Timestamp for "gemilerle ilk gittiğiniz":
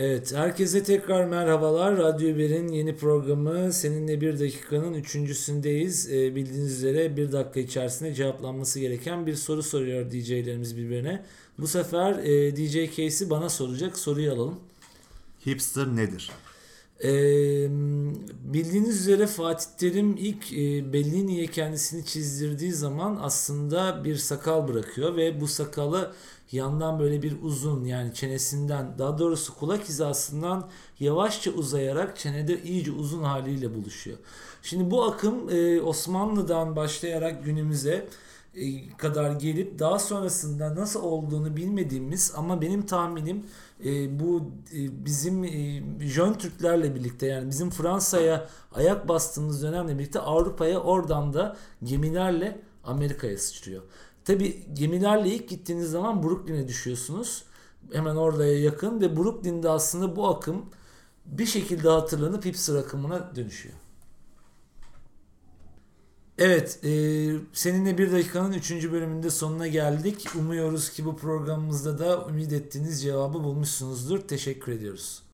54.72-55.90